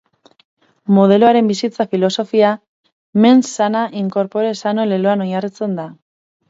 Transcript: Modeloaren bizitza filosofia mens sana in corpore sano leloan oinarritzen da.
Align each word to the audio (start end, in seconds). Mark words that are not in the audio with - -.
Modeloaren 0.97 1.51
bizitza 1.51 1.87
filosofia 1.93 2.55
mens 3.27 3.53
sana 3.61 3.87
in 4.03 4.13
corpore 4.19 4.59
sano 4.67 4.89
leloan 4.95 5.27
oinarritzen 5.29 5.83
da. 5.85 5.91